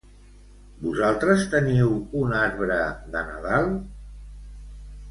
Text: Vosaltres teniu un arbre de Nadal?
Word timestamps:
Vosaltres 0.85 1.45
teniu 1.51 1.93
un 2.23 2.35
arbre 2.41 2.81
de 3.13 3.23
Nadal? 3.31 3.73